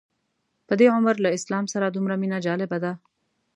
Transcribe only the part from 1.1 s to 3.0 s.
له اسلام سره دومره مینه جالبه ده.